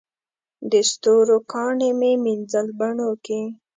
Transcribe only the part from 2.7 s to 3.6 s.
بڼوکي